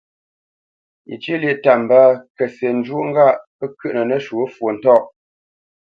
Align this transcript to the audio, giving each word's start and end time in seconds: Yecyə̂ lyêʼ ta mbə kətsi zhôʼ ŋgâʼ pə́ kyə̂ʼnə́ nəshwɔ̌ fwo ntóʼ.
Yecyə̂ 1.09 1.37
lyêʼ 1.41 1.59
ta 1.63 1.71
mbə 1.81 1.99
kətsi 2.37 2.67
zhôʼ 2.85 3.03
ŋgâʼ 3.09 3.39
pə́ 3.57 3.67
kyə̂ʼnə́ 3.77 4.05
nəshwɔ̌ 4.09 4.45
fwo 4.55 4.67
ntóʼ. 4.75 5.03